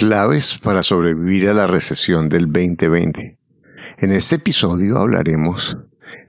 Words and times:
claves 0.00 0.58
para 0.58 0.82
sobrevivir 0.82 1.46
a 1.50 1.52
la 1.52 1.66
recesión 1.66 2.30
del 2.30 2.46
2020. 2.46 3.36
En 3.98 4.12
este 4.12 4.36
episodio 4.36 4.96
hablaremos 4.96 5.76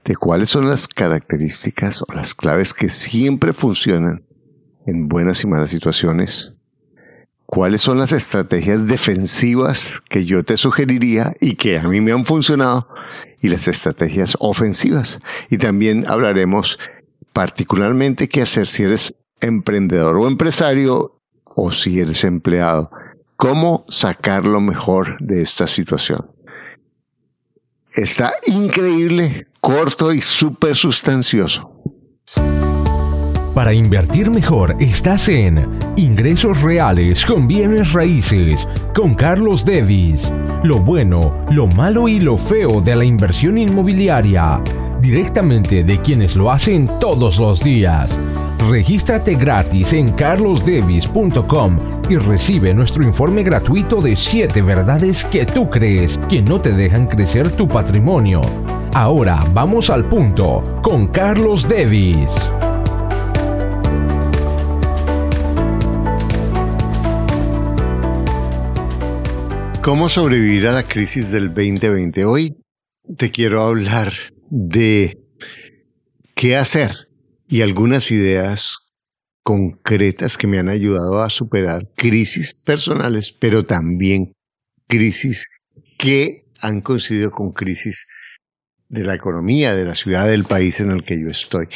de 0.04 0.14
cuáles 0.14 0.50
son 0.50 0.68
las 0.68 0.86
características 0.86 2.02
o 2.02 2.06
las 2.14 2.34
claves 2.34 2.74
que 2.74 2.90
siempre 2.90 3.54
funcionan 3.54 4.26
en 4.84 5.08
buenas 5.08 5.42
y 5.42 5.46
malas 5.46 5.70
situaciones, 5.70 6.52
cuáles 7.46 7.80
son 7.80 7.98
las 7.98 8.12
estrategias 8.12 8.86
defensivas 8.86 10.02
que 10.06 10.26
yo 10.26 10.44
te 10.44 10.58
sugeriría 10.58 11.34
y 11.40 11.54
que 11.54 11.78
a 11.78 11.88
mí 11.88 12.02
me 12.02 12.12
han 12.12 12.26
funcionado 12.26 12.88
y 13.40 13.48
las 13.48 13.68
estrategias 13.68 14.36
ofensivas. 14.38 15.18
Y 15.48 15.56
también 15.56 16.04
hablaremos 16.08 16.78
particularmente 17.32 18.28
qué 18.28 18.42
hacer 18.42 18.66
si 18.66 18.82
eres 18.82 19.14
emprendedor 19.40 20.18
o 20.18 20.28
empresario 20.28 21.22
o 21.44 21.72
si 21.72 22.00
eres 22.00 22.22
empleado. 22.24 22.90
¿Cómo 23.42 23.84
sacar 23.88 24.44
lo 24.44 24.60
mejor 24.60 25.16
de 25.18 25.42
esta 25.42 25.66
situación? 25.66 26.30
Está 27.92 28.34
increíble, 28.46 29.48
corto 29.60 30.12
y 30.12 30.20
súper 30.20 30.76
sustancioso. 30.76 31.72
Para 33.52 33.72
invertir 33.72 34.30
mejor 34.30 34.76
estás 34.78 35.28
en 35.28 35.76
Ingresos 35.96 36.62
Reales 36.62 37.26
con 37.26 37.48
Bienes 37.48 37.92
Raíces 37.92 38.68
con 38.94 39.16
Carlos 39.16 39.64
Devis. 39.64 40.30
Lo 40.62 40.78
bueno, 40.78 41.44
lo 41.50 41.66
malo 41.66 42.06
y 42.06 42.20
lo 42.20 42.38
feo 42.38 42.80
de 42.80 42.94
la 42.94 43.04
inversión 43.04 43.58
inmobiliaria. 43.58 44.62
Directamente 45.00 45.82
de 45.82 46.00
quienes 46.00 46.36
lo 46.36 46.48
hacen 46.48 46.88
todos 47.00 47.40
los 47.40 47.58
días. 47.58 48.16
Regístrate 48.70 49.34
gratis 49.34 49.92
en 49.92 50.12
carlosdevis.com 50.12 51.78
y 52.08 52.16
recibe 52.16 52.72
nuestro 52.72 53.02
informe 53.02 53.42
gratuito 53.42 54.00
de 54.00 54.14
7 54.14 54.62
verdades 54.62 55.24
que 55.24 55.44
tú 55.44 55.68
crees 55.68 56.18
que 56.28 56.42
no 56.42 56.60
te 56.60 56.72
dejan 56.72 57.06
crecer 57.06 57.50
tu 57.50 57.66
patrimonio. 57.66 58.42
Ahora 58.94 59.44
vamos 59.52 59.90
al 59.90 60.04
punto 60.04 60.62
con 60.82 61.08
Carlos 61.08 61.68
Devis. 61.68 62.28
¿Cómo 69.82 70.08
sobrevivir 70.08 70.68
a 70.68 70.72
la 70.72 70.84
crisis 70.84 71.30
del 71.32 71.48
2020? 71.48 72.24
Hoy 72.24 72.56
te 73.16 73.30
quiero 73.32 73.62
hablar 73.62 74.12
de 74.50 75.18
qué 76.34 76.56
hacer 76.56 77.11
y 77.52 77.60
algunas 77.60 78.10
ideas 78.10 78.78
concretas 79.42 80.38
que 80.38 80.46
me 80.46 80.58
han 80.58 80.70
ayudado 80.70 81.22
a 81.22 81.28
superar 81.28 81.86
crisis 81.94 82.56
personales, 82.56 83.30
pero 83.30 83.66
también 83.66 84.32
crisis 84.88 85.50
que 85.98 86.46
han 86.60 86.80
coincidido 86.80 87.30
con 87.30 87.52
crisis 87.52 88.06
de 88.88 89.04
la 89.04 89.14
economía, 89.14 89.76
de 89.76 89.84
la 89.84 89.94
ciudad, 89.94 90.28
del 90.28 90.44
país 90.44 90.80
en 90.80 90.92
el 90.92 91.04
que 91.04 91.20
yo 91.20 91.28
estoy. 91.28 91.66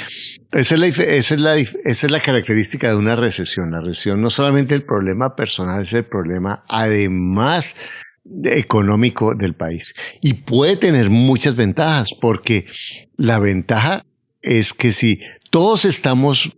Esa 0.50 0.76
es, 0.76 0.80
la, 0.80 0.86
esa, 0.86 1.34
es 1.34 1.40
la, 1.42 1.56
esa 1.58 2.06
es 2.06 2.10
la 2.10 2.20
característica 2.20 2.88
de 2.88 2.96
una 2.96 3.14
recesión. 3.14 3.70
La 3.70 3.82
recesión 3.82 4.22
no 4.22 4.30
solamente 4.30 4.74
el 4.74 4.82
problema 4.82 5.36
personal, 5.36 5.82
es 5.82 5.92
el 5.92 6.04
problema 6.04 6.64
además 6.70 7.76
económico 8.44 9.34
del 9.34 9.54
país. 9.54 9.94
Y 10.22 10.32
puede 10.44 10.78
tener 10.78 11.10
muchas 11.10 11.54
ventajas, 11.54 12.14
porque 12.18 12.64
la 13.18 13.38
ventaja 13.38 14.06
es 14.40 14.72
que 14.72 14.92
si 14.94 15.20
todos 15.56 15.86
estamos 15.86 16.52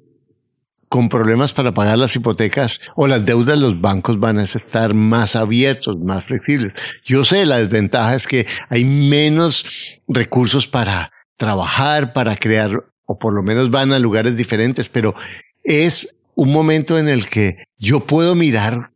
con 0.88 1.08
problemas 1.08 1.52
para 1.52 1.72
pagar 1.72 1.98
las 1.98 2.16
hipotecas 2.16 2.80
o 2.96 3.06
las 3.06 3.24
deudas, 3.24 3.56
los 3.56 3.80
bancos 3.80 4.18
van 4.18 4.40
a 4.40 4.42
estar 4.42 4.92
más 4.92 5.36
abiertos, 5.36 5.96
más 6.00 6.24
flexibles. 6.24 6.74
Yo 7.04 7.24
sé, 7.24 7.46
la 7.46 7.58
desventaja 7.58 8.16
es 8.16 8.26
que 8.26 8.44
hay 8.68 8.84
menos 8.84 9.64
recursos 10.08 10.66
para 10.66 11.12
trabajar, 11.36 12.12
para 12.12 12.34
crear, 12.34 12.72
o 13.06 13.16
por 13.20 13.34
lo 13.34 13.44
menos 13.44 13.70
van 13.70 13.92
a 13.92 14.00
lugares 14.00 14.36
diferentes, 14.36 14.88
pero 14.88 15.14
es 15.62 16.16
un 16.34 16.50
momento 16.50 16.98
en 16.98 17.08
el 17.08 17.28
que 17.28 17.54
yo 17.76 18.00
puedo 18.00 18.34
mirar 18.34 18.90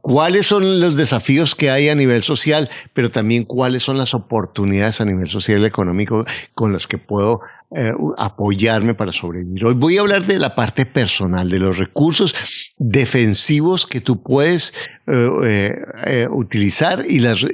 cuáles 0.00 0.46
son 0.46 0.80
los 0.80 0.96
desafíos 0.96 1.54
que 1.54 1.70
hay 1.70 1.88
a 1.88 1.94
nivel 1.94 2.22
social, 2.22 2.70
pero 2.94 3.10
también 3.10 3.44
cuáles 3.44 3.82
son 3.82 3.98
las 3.98 4.14
oportunidades 4.14 5.00
a 5.00 5.04
nivel 5.04 5.28
social 5.28 5.62
y 5.62 5.66
económico 5.66 6.24
con 6.54 6.72
las 6.72 6.86
que 6.86 6.98
puedo 6.98 7.40
eh, 7.76 7.92
apoyarme 8.16 8.94
para 8.94 9.12
sobrevivir. 9.12 9.66
Hoy 9.66 9.74
voy 9.74 9.98
a 9.98 10.00
hablar 10.00 10.26
de 10.26 10.38
la 10.38 10.54
parte 10.54 10.86
personal, 10.86 11.50
de 11.50 11.58
los 11.58 11.76
recursos 11.76 12.34
defensivos 12.78 13.86
que 13.86 14.00
tú 14.00 14.22
puedes 14.22 14.72
eh, 15.06 15.76
eh, 16.06 16.28
utilizar 16.30 17.04
y, 17.06 17.20
las, 17.20 17.44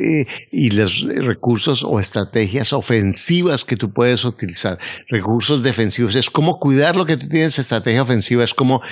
y 0.53 0.71
los 0.71 1.05
recursos 1.05 1.83
o 1.83 1.99
estrategias 1.99 2.73
ofensivas 2.73 3.65
que 3.65 3.77
tú 3.77 3.93
puedes 3.93 4.25
utilizar. 4.25 4.79
Recursos 5.09 5.65
defensivos 5.65 6.15
es 6.15 6.31
como 6.31 6.61
cuidar 6.61 6.95
lo 6.95 7.07
que 7.07 7.17
tú 7.17 7.29
tienes, 7.29 7.59
estrategia 7.59 8.03
ofensiva 8.03 8.45
es 8.45 8.55
como 8.55 8.83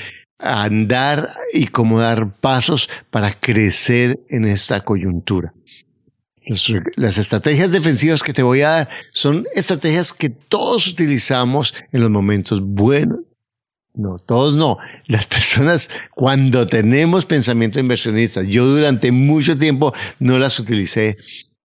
andar 0.43 1.35
y 1.53 1.67
cómo 1.67 2.01
dar 2.01 2.33
pasos 2.33 2.89
para 3.11 3.33
crecer 3.33 4.21
en 4.29 4.45
esta 4.45 4.83
coyuntura 4.83 5.53
las 6.97 7.19
estrategias 7.19 7.71
defensivas 7.71 8.23
que 8.23 8.33
te 8.33 8.43
voy 8.43 8.63
a 8.63 8.69
dar 8.69 8.89
son 9.13 9.45
estrategias 9.55 10.13
que 10.13 10.31
todos 10.31 10.87
utilizamos 10.87 11.75
en 11.93 12.01
los 12.01 12.11
momentos 12.11 12.61
buenos. 12.63 13.21
No, 13.95 14.17
todos 14.19 14.55
no. 14.55 14.79
Las 15.07 15.27
personas 15.27 15.91
cuando 16.15 16.67
tenemos 16.67 17.27
pensamiento 17.27 17.79
inversionista, 17.79 18.43
yo 18.43 18.67
durante 18.67 19.13
mucho 19.13 19.57
tiempo 19.59 19.93
no 20.19 20.39
las 20.39 20.59
utilicé. 20.59 21.19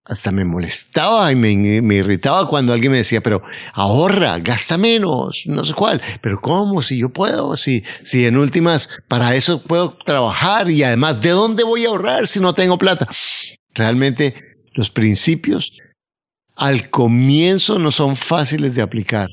Hasta 0.10 0.32
me 0.32 0.46
molestaba 0.46 1.32
y 1.32 1.36
me, 1.36 1.52
irritaba 1.96 2.48
cuando 2.48 2.72
alguien 2.72 2.94
me 2.94 3.00
decía, 3.00 3.22
pero 3.22 3.42
ahorra, 3.74 4.40
gasta 4.40 4.78
menos, 4.78 5.44
no 5.48 5.66
sé 5.66 5.74
cuál. 5.74 6.02
Pero 6.22 6.40
¿cómo? 6.40 6.82
Si 6.82 6.98
yo 6.98 7.10
puedo, 7.10 7.58
si, 7.58 7.84
si 8.04 8.26
en 8.26 8.38
últimas, 8.38 8.88
para 9.10 9.36
eso 9.36 9.62
puedo 9.64 9.98
trabajar 10.06 10.70
y 10.70 10.84
además, 10.84 11.20
¿de 11.20 11.32
dónde 11.32 11.64
voy 11.64 11.86
a 11.86 11.90
ahorrar 11.90 12.28
si 12.28 12.40
no 12.40 12.54
tengo 12.54 12.78
plata? 12.78 13.08
Realmente 13.74 14.34
los 14.74 14.90
principios 14.90 15.72
al 16.56 16.90
comienzo 16.90 17.78
no 17.78 17.92
son 17.92 18.16
fáciles 18.16 18.76
de 18.76 18.82
aplicar. 18.82 19.28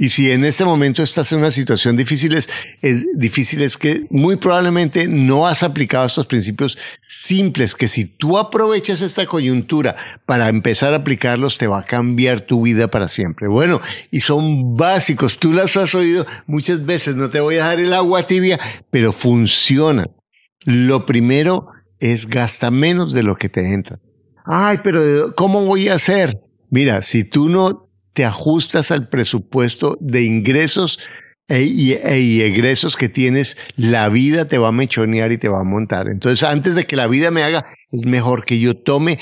Y 0.00 0.08
si 0.08 0.32
en 0.32 0.46
este 0.46 0.64
momento 0.64 1.02
estás 1.02 1.30
en 1.30 1.40
una 1.40 1.50
situación 1.50 1.94
difícil, 1.94 2.34
es, 2.34 2.48
difícil 3.14 3.60
es 3.60 3.76
que 3.76 4.06
muy 4.08 4.36
probablemente 4.36 5.06
no 5.06 5.46
has 5.46 5.62
aplicado 5.62 6.06
estos 6.06 6.24
principios 6.24 6.78
simples, 7.02 7.74
que 7.74 7.86
si 7.86 8.06
tú 8.06 8.38
aprovechas 8.38 9.02
esta 9.02 9.26
coyuntura 9.26 9.94
para 10.24 10.48
empezar 10.48 10.94
a 10.94 10.96
aplicarlos, 10.96 11.58
te 11.58 11.66
va 11.66 11.80
a 11.80 11.84
cambiar 11.84 12.40
tu 12.40 12.62
vida 12.62 12.88
para 12.88 13.10
siempre. 13.10 13.46
Bueno, 13.46 13.82
y 14.10 14.22
son 14.22 14.74
básicos, 14.74 15.36
tú 15.36 15.52
las 15.52 15.76
has 15.76 15.94
oído 15.94 16.24
muchas 16.46 16.86
veces, 16.86 17.14
no 17.14 17.28
te 17.28 17.40
voy 17.40 17.56
a 17.56 17.66
dar 17.66 17.78
el 17.78 17.92
agua 17.92 18.26
tibia, 18.26 18.58
pero 18.90 19.12
funciona. 19.12 20.06
Lo 20.64 21.04
primero 21.04 21.66
es 21.98 22.26
gasta 22.26 22.70
menos 22.70 23.12
de 23.12 23.22
lo 23.22 23.36
que 23.36 23.50
te 23.50 23.74
entra. 23.74 23.98
Ay, 24.46 24.78
pero 24.82 25.34
¿cómo 25.34 25.66
voy 25.66 25.88
a 25.88 25.96
hacer? 25.96 26.38
Mira, 26.70 27.02
si 27.02 27.24
tú 27.24 27.50
no 27.50 27.89
te 28.12 28.24
ajustas 28.24 28.90
al 28.90 29.08
presupuesto 29.08 29.96
de 30.00 30.24
ingresos 30.24 30.98
e, 31.48 31.62
e, 31.62 32.46
egresos 32.46 32.96
que 32.96 33.08
tienes, 33.08 33.56
la 33.76 34.08
vida 34.08 34.46
te 34.46 34.58
va 34.58 34.68
a 34.68 34.72
mechonear 34.72 35.32
y 35.32 35.38
te 35.38 35.48
va 35.48 35.60
a 35.60 35.64
montar. 35.64 36.06
Entonces, 36.08 36.48
antes 36.48 36.76
de 36.76 36.84
que 36.84 36.96
la 36.96 37.08
vida 37.08 37.30
me 37.30 37.42
haga, 37.42 37.66
es 37.90 38.06
mejor 38.06 38.44
que 38.44 38.60
yo 38.60 38.76
tome 38.76 39.18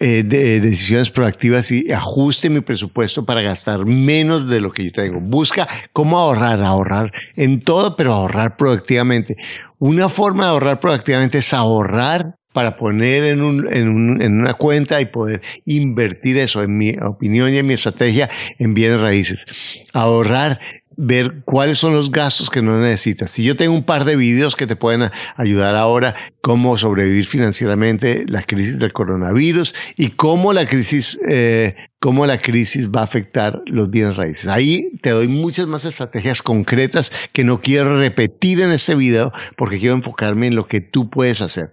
eh, 0.00 0.24
decisiones 0.24 1.10
proactivas 1.10 1.70
y 1.70 1.92
ajuste 1.92 2.50
mi 2.50 2.60
presupuesto 2.60 3.24
para 3.24 3.42
gastar 3.42 3.86
menos 3.86 4.48
de 4.48 4.60
lo 4.60 4.72
que 4.72 4.86
yo 4.86 4.90
tengo. 4.92 5.20
Busca 5.20 5.68
cómo 5.92 6.18
ahorrar, 6.18 6.60
ahorrar 6.60 7.12
en 7.36 7.60
todo, 7.60 7.94
pero 7.94 8.12
ahorrar 8.12 8.56
proactivamente. 8.56 9.36
Una 9.78 10.08
forma 10.08 10.46
de 10.46 10.50
ahorrar 10.50 10.80
proactivamente 10.80 11.38
es 11.38 11.54
ahorrar 11.54 12.34
para 12.52 12.76
poner 12.76 13.24
en, 13.24 13.42
un, 13.42 13.68
en, 13.74 13.88
un, 13.88 14.22
en, 14.22 14.40
una 14.40 14.54
cuenta 14.54 15.00
y 15.00 15.06
poder 15.06 15.42
invertir 15.64 16.38
eso, 16.38 16.62
en 16.62 16.76
mi 16.78 16.94
opinión 17.02 17.52
y 17.52 17.58
en 17.58 17.66
mi 17.66 17.74
estrategia, 17.74 18.28
en 18.58 18.74
bienes 18.74 19.00
raíces. 19.00 19.44
Ahorrar 19.92 20.60
ver 20.96 21.42
cuáles 21.44 21.78
son 21.78 21.94
los 21.94 22.10
gastos 22.10 22.50
que 22.50 22.62
no 22.62 22.80
necesitas. 22.80 23.32
Si 23.32 23.44
yo 23.44 23.56
tengo 23.56 23.74
un 23.74 23.84
par 23.84 24.04
de 24.04 24.16
videos 24.16 24.56
que 24.56 24.66
te 24.66 24.76
pueden 24.76 25.10
ayudar 25.36 25.74
ahora, 25.74 26.14
cómo 26.40 26.76
sobrevivir 26.76 27.26
financieramente 27.26 28.24
la 28.28 28.42
crisis 28.42 28.78
del 28.78 28.92
coronavirus 28.92 29.74
y 29.96 30.10
cómo 30.10 30.52
la 30.52 30.66
crisis, 30.66 31.18
eh, 31.28 31.74
cómo 31.98 32.26
la 32.26 32.38
crisis 32.38 32.88
va 32.88 33.00
a 33.00 33.04
afectar 33.04 33.62
los 33.66 33.90
bienes 33.90 34.16
raíces. 34.16 34.48
Ahí 34.48 34.92
te 35.02 35.10
doy 35.10 35.28
muchas 35.28 35.66
más 35.66 35.84
estrategias 35.84 36.42
concretas 36.42 37.12
que 37.32 37.44
no 37.44 37.60
quiero 37.60 37.98
repetir 37.98 38.60
en 38.60 38.70
este 38.70 38.94
video 38.94 39.32
porque 39.56 39.78
quiero 39.78 39.94
enfocarme 39.94 40.48
en 40.48 40.56
lo 40.56 40.66
que 40.66 40.80
tú 40.80 41.10
puedes 41.10 41.40
hacer. 41.40 41.70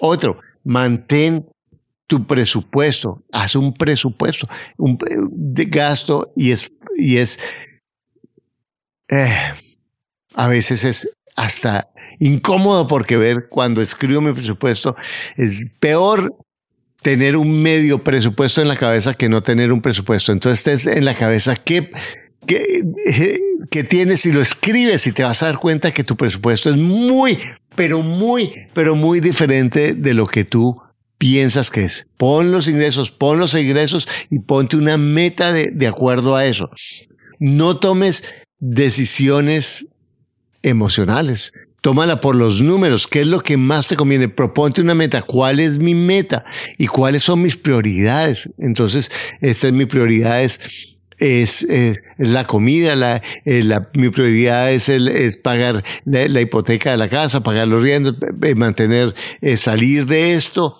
Otro, 0.00 0.40
mantén 0.64 1.46
tu 2.06 2.26
presupuesto, 2.26 3.22
haz 3.32 3.54
un 3.54 3.74
presupuesto 3.74 4.46
un, 4.78 4.98
de 5.30 5.64
gasto 5.66 6.32
y 6.34 6.52
es, 6.52 6.72
y 6.96 7.18
es 7.18 7.38
eh, 9.08 9.34
a 10.34 10.48
veces 10.48 10.84
es 10.84 11.16
hasta 11.36 11.88
incómodo 12.18 12.86
porque 12.86 13.16
ver 13.16 13.48
cuando 13.48 13.82
escribo 13.82 14.20
mi 14.20 14.32
presupuesto 14.32 14.96
es 15.36 15.70
peor 15.80 16.34
tener 17.02 17.36
un 17.36 17.62
medio 17.62 18.02
presupuesto 18.02 18.60
en 18.60 18.68
la 18.68 18.76
cabeza 18.76 19.14
que 19.14 19.28
no 19.28 19.42
tener 19.42 19.72
un 19.72 19.80
presupuesto. 19.80 20.32
Entonces 20.32 20.66
estés 20.66 20.86
en 20.86 21.04
la 21.04 21.16
cabeza 21.16 21.54
qué, 21.56 21.90
qué, 22.46 23.84
tienes 23.84 24.26
y 24.26 24.32
lo 24.32 24.40
escribes 24.40 25.06
y 25.06 25.12
te 25.12 25.22
vas 25.22 25.42
a 25.42 25.46
dar 25.46 25.58
cuenta 25.58 25.92
que 25.92 26.04
tu 26.04 26.16
presupuesto 26.16 26.70
es 26.70 26.76
muy, 26.76 27.38
pero 27.78 28.02
muy, 28.02 28.66
pero 28.74 28.96
muy 28.96 29.20
diferente 29.20 29.94
de 29.94 30.12
lo 30.12 30.26
que 30.26 30.44
tú 30.44 30.82
piensas 31.16 31.70
que 31.70 31.84
es. 31.84 32.08
Pon 32.16 32.50
los 32.50 32.68
ingresos, 32.68 33.12
pon 33.12 33.38
los 33.38 33.54
ingresos 33.54 34.08
y 34.30 34.40
ponte 34.40 34.76
una 34.76 34.98
meta 34.98 35.52
de, 35.52 35.70
de 35.72 35.86
acuerdo 35.86 36.34
a 36.34 36.44
eso. 36.44 36.70
No 37.38 37.78
tomes 37.78 38.24
decisiones 38.58 39.86
emocionales. 40.62 41.52
Tómala 41.80 42.20
por 42.20 42.34
los 42.34 42.60
números. 42.62 43.06
¿Qué 43.06 43.20
es 43.20 43.28
lo 43.28 43.42
que 43.42 43.56
más 43.56 43.86
te 43.86 43.94
conviene? 43.94 44.28
Proponte 44.28 44.82
una 44.82 44.96
meta. 44.96 45.22
¿Cuál 45.22 45.60
es 45.60 45.78
mi 45.78 45.94
meta? 45.94 46.44
¿Y 46.78 46.88
cuáles 46.88 47.22
son 47.22 47.42
mis 47.42 47.56
prioridades? 47.56 48.50
Entonces, 48.58 49.12
esta 49.40 49.68
es 49.68 49.72
mi 49.72 49.86
prioridad. 49.86 50.50
Es, 51.18 51.62
es, 51.64 52.00
la 52.16 52.44
comida, 52.44 52.94
la, 52.96 53.22
eh, 53.44 53.62
la, 53.62 53.90
mi 53.94 54.10
prioridad 54.10 54.70
es, 54.72 54.88
el, 54.88 55.08
es 55.08 55.36
pagar 55.36 55.84
la, 56.04 56.40
hipoteca 56.40 56.92
de 56.92 56.96
la 56.96 57.08
casa, 57.08 57.42
pagar 57.42 57.68
los 57.68 57.82
riendos, 57.82 58.14
eh, 58.42 58.54
mantener, 58.54 59.14
eh, 59.40 59.56
salir 59.56 60.06
de 60.06 60.34
esto 60.34 60.76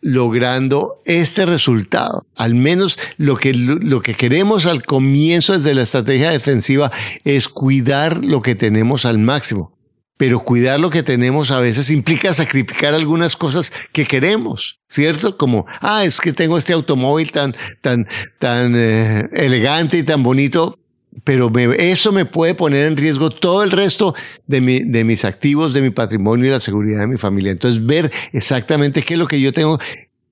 logrando 0.00 1.02
este 1.04 1.46
resultado. 1.46 2.26
Al 2.36 2.54
menos 2.54 2.98
lo 3.16 3.36
que, 3.36 3.52
lo 3.54 4.00
que 4.00 4.14
queremos 4.14 4.66
al 4.66 4.84
comienzo 4.84 5.54
desde 5.54 5.74
la 5.74 5.82
estrategia 5.82 6.30
defensiva 6.30 6.92
es 7.24 7.48
cuidar 7.48 8.24
lo 8.24 8.42
que 8.42 8.54
tenemos 8.54 9.04
al 9.04 9.18
máximo. 9.18 9.77
Pero 10.18 10.40
cuidar 10.40 10.78
lo 10.78 10.90
que 10.90 11.02
tenemos 11.02 11.50
a 11.50 11.60
veces 11.60 11.90
implica 11.90 12.34
sacrificar 12.34 12.92
algunas 12.92 13.36
cosas 13.36 13.72
que 13.92 14.04
queremos, 14.04 14.78
¿cierto? 14.88 15.38
Como, 15.38 15.64
ah, 15.80 16.04
es 16.04 16.20
que 16.20 16.34
tengo 16.34 16.58
este 16.58 16.74
automóvil 16.74 17.32
tan, 17.32 17.56
tan, 17.80 18.06
tan 18.38 18.74
eh, 18.76 19.26
elegante 19.32 19.96
y 19.96 20.02
tan 20.02 20.22
bonito, 20.22 20.78
pero 21.24 21.50
eso 21.78 22.12
me 22.12 22.26
puede 22.26 22.54
poner 22.54 22.86
en 22.86 22.96
riesgo 22.96 23.30
todo 23.30 23.62
el 23.62 23.70
resto 23.70 24.14
de, 24.46 24.60
mi, 24.60 24.80
de 24.80 25.04
mis 25.04 25.24
activos, 25.24 25.72
de 25.72 25.82
mi 25.82 25.90
patrimonio 25.90 26.46
y 26.46 26.50
la 26.50 26.60
seguridad 26.60 27.00
de 27.00 27.06
mi 27.06 27.16
familia. 27.16 27.52
Entonces, 27.52 27.84
ver 27.84 28.10
exactamente 28.32 29.02
qué 29.02 29.14
es 29.14 29.20
lo 29.20 29.26
que 29.26 29.40
yo 29.40 29.52
tengo 29.52 29.78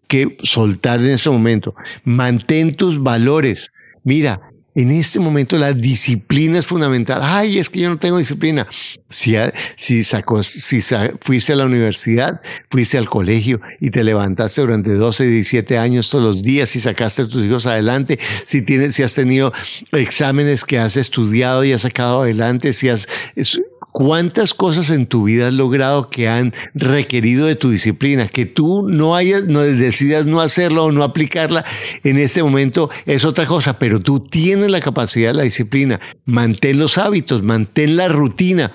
que 0.09 0.37
soltar 0.43 1.01
en 1.01 1.11
ese 1.11 1.31
momento. 1.31 1.75
Mantén 2.05 2.75
tus 2.77 3.03
valores. 3.03 3.73
Mira, 4.05 4.41
en 4.77 4.91
este 4.91 5.19
momento 5.19 5.57
la 5.57 5.73
disciplina 5.73 6.59
es 6.59 6.67
fundamental. 6.67 7.21
Ay, 7.23 7.59
es 7.59 7.71
que 7.71 7.81
yo 7.81 7.89
no 7.89 7.97
tengo 7.97 8.19
disciplina. 8.19 8.67
Si, 9.09 9.35
si, 9.79 10.05
sacó, 10.05 10.43
si 10.43 10.81
fuiste 11.23 11.55
a 11.55 11.57
la 11.57 11.65
universidad, 11.65 12.43
fuiste 12.71 12.99
al 12.99 13.09
colegio 13.09 13.59
y 13.81 13.91
te 13.91 14.05
levantaste 14.05 14.61
durante 14.61 14.93
12, 14.93 15.25
17 15.25 15.79
años 15.79 16.11
todos 16.11 16.23
los 16.23 16.43
días 16.43 16.77
y 16.77 16.81
sacaste 16.81 17.23
a 17.23 17.29
tus 17.29 17.43
hijos 17.43 17.65
adelante, 17.65 18.19
si, 18.45 18.61
tienes, 18.61 18.95
si 18.95 19.03
has 19.03 19.15
tenido 19.15 19.51
exámenes 19.93 20.63
que 20.63 20.79
has 20.79 20.99
estudiado 20.99 21.65
y 21.65 21.73
has 21.73 21.83
sacado 21.83 22.23
adelante, 22.23 22.75
si 22.75 22.91
has... 22.91 23.09
¿Cuántas 23.99 24.53
cosas 24.53 24.91
en 24.91 25.07
tu 25.07 25.25
vida 25.25 25.49
has 25.49 25.55
logrado 25.55 26.11
que 26.11 26.29
han 26.29 26.53
requerido 26.75 27.47
de 27.47 27.57
tu 27.57 27.71
disciplina? 27.71 28.29
Que 28.29 28.45
tú 28.45 28.87
no 28.87 29.17
hayas, 29.17 29.47
no 29.47 29.63
decidas 29.63 30.27
no 30.27 30.43
hacerlo 30.43 30.85
o 30.85 30.93
no 30.93 31.03
aplicarla 31.03 31.65
en 32.05 32.19
este 32.19 32.43
momento 32.43 32.91
es 33.07 33.25
otra 33.25 33.47
cosa, 33.47 33.79
pero 33.79 34.01
tú 34.01 34.21
tienes 34.21 34.71
la 34.71 34.81
capacidad, 34.81 35.33
la 35.33 35.45
disciplina. 35.45 35.99
Mantén 36.27 36.79
los 36.79 36.99
hábitos, 36.99 37.43
mantén 37.43 37.97
la 37.97 38.09
rutina. 38.09 38.75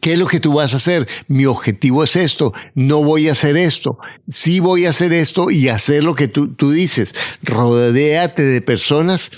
¿Qué 0.00 0.14
es 0.14 0.18
lo 0.18 0.26
que 0.26 0.40
tú 0.40 0.54
vas 0.54 0.74
a 0.74 0.78
hacer? 0.78 1.06
Mi 1.28 1.46
objetivo 1.46 2.02
es 2.02 2.16
esto, 2.16 2.52
no 2.74 3.04
voy 3.04 3.28
a 3.28 3.32
hacer 3.32 3.56
esto, 3.56 3.98
sí 4.28 4.58
voy 4.58 4.86
a 4.86 4.90
hacer 4.90 5.12
esto 5.12 5.52
y 5.52 5.68
hacer 5.68 6.02
lo 6.02 6.16
que 6.16 6.26
tú, 6.26 6.56
tú 6.56 6.72
dices. 6.72 7.14
Rodéate 7.44 8.42
de 8.42 8.62
personas 8.62 9.30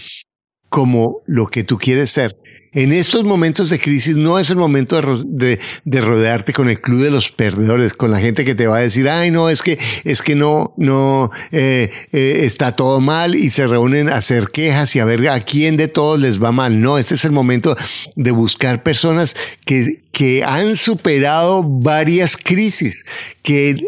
como 0.70 1.20
lo 1.26 1.48
que 1.48 1.64
tú 1.64 1.76
quieres 1.76 2.12
ser. 2.12 2.34
En 2.76 2.92
estos 2.92 3.24
momentos 3.24 3.70
de 3.70 3.80
crisis 3.80 4.16
no 4.16 4.38
es 4.38 4.50
el 4.50 4.58
momento 4.58 5.00
de, 5.24 5.58
rodearte 5.86 6.52
con 6.52 6.68
el 6.68 6.78
club 6.78 7.04
de 7.04 7.10
los 7.10 7.32
perdedores, 7.32 7.94
con 7.94 8.10
la 8.10 8.20
gente 8.20 8.44
que 8.44 8.54
te 8.54 8.66
va 8.66 8.76
a 8.76 8.80
decir, 8.80 9.08
ay, 9.08 9.30
no, 9.30 9.48
es 9.48 9.62
que, 9.62 9.78
es 10.04 10.20
que 10.20 10.34
no, 10.34 10.74
no, 10.76 11.30
eh, 11.52 11.90
eh, 12.12 12.40
está 12.44 12.72
todo 12.72 13.00
mal 13.00 13.34
y 13.34 13.48
se 13.48 13.66
reúnen 13.66 14.10
a 14.10 14.16
hacer 14.16 14.48
quejas 14.48 14.94
y 14.94 15.00
a 15.00 15.06
ver 15.06 15.26
a 15.30 15.40
quién 15.40 15.78
de 15.78 15.88
todos 15.88 16.20
les 16.20 16.40
va 16.42 16.52
mal. 16.52 16.78
No, 16.78 16.98
este 16.98 17.14
es 17.14 17.24
el 17.24 17.32
momento 17.32 17.74
de 18.14 18.30
buscar 18.32 18.82
personas 18.82 19.36
que, 19.64 20.02
que 20.12 20.44
han 20.44 20.76
superado 20.76 21.62
varias 21.66 22.36
crisis, 22.36 23.06
que, 23.42 23.78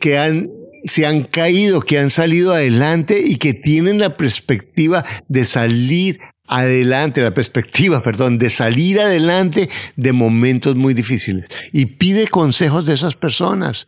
que 0.00 0.18
han 0.18 0.50
se 0.84 1.06
han 1.06 1.24
caído, 1.24 1.80
que 1.80 1.98
han 1.98 2.10
salido 2.10 2.52
adelante 2.52 3.20
y 3.24 3.36
que 3.36 3.52
tienen 3.52 3.98
la 3.98 4.16
perspectiva 4.16 5.04
de 5.28 5.44
salir 5.44 6.20
adelante, 6.48 7.22
la 7.22 7.34
perspectiva, 7.34 8.02
perdón, 8.02 8.38
de 8.38 8.50
salir 8.50 9.00
adelante 9.00 9.68
de 9.96 10.12
momentos 10.12 10.74
muy 10.74 10.94
difíciles. 10.94 11.46
Y 11.72 11.86
pide 11.86 12.26
consejos 12.28 12.86
de 12.86 12.94
esas 12.94 13.14
personas. 13.14 13.86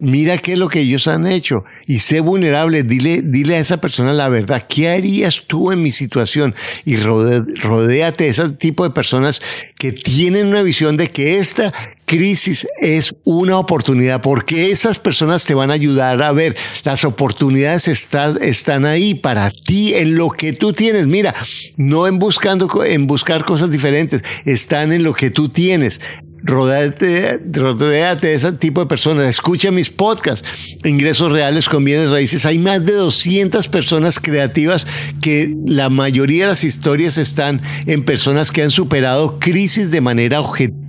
Mira 0.00 0.38
qué 0.38 0.54
es 0.54 0.58
lo 0.58 0.68
que 0.68 0.80
ellos 0.80 1.06
han 1.08 1.26
hecho 1.26 1.64
y 1.86 1.98
sé 1.98 2.20
vulnerable. 2.20 2.82
Dile, 2.82 3.20
dile 3.22 3.56
a 3.56 3.60
esa 3.60 3.80
persona 3.80 4.12
la 4.12 4.28
verdad. 4.28 4.66
¿Qué 4.68 4.88
harías 4.88 5.42
tú 5.46 5.72
en 5.72 5.82
mi 5.82 5.92
situación? 5.92 6.54
Y 6.84 6.96
rodéate 6.96 8.24
de 8.24 8.30
ese 8.30 8.50
tipo 8.52 8.84
de 8.84 8.90
personas 8.90 9.42
que 9.78 9.92
tienen 9.92 10.46
una 10.46 10.62
visión 10.62 10.96
de 10.96 11.08
que 11.08 11.38
esta 11.38 11.72
crisis 12.10 12.66
es 12.80 13.14
una 13.22 13.56
oportunidad, 13.56 14.20
porque 14.20 14.72
esas 14.72 14.98
personas 14.98 15.44
te 15.44 15.54
van 15.54 15.70
a 15.70 15.74
ayudar 15.74 16.20
a 16.22 16.32
ver 16.32 16.56
las 16.82 17.04
oportunidades 17.04 17.86
están 17.86 18.84
ahí 18.84 19.14
para 19.14 19.50
ti 19.50 19.94
en 19.94 20.16
lo 20.16 20.30
que 20.30 20.52
tú 20.52 20.72
tienes. 20.72 21.06
Mira, 21.06 21.32
no 21.76 22.08
en 22.08 22.18
buscando 22.18 22.84
en 22.84 23.06
buscar 23.06 23.44
cosas 23.44 23.70
diferentes, 23.70 24.22
están 24.44 24.92
en 24.92 25.04
lo 25.04 25.14
que 25.14 25.30
tú 25.30 25.50
tienes. 25.50 26.00
Rodéate, 26.42 27.38
de 27.38 28.34
ese 28.34 28.52
tipo 28.52 28.80
de 28.80 28.86
personas. 28.86 29.26
Escucha 29.26 29.70
mis 29.70 29.90
podcasts. 29.90 30.48
Ingresos 30.84 31.32
reales 31.32 31.68
con 31.68 31.84
bienes 31.84 32.10
raíces. 32.10 32.46
Hay 32.46 32.58
más 32.58 32.86
de 32.86 32.92
200 32.92 33.68
personas 33.68 34.18
creativas 34.18 34.86
que 35.20 35.54
la 35.66 35.90
mayoría 35.90 36.44
de 36.44 36.50
las 36.50 36.64
historias 36.64 37.18
están 37.18 37.60
en 37.86 38.04
personas 38.04 38.50
que 38.50 38.62
han 38.62 38.70
superado 38.70 39.38
crisis 39.38 39.90
de 39.90 40.00
manera 40.00 40.42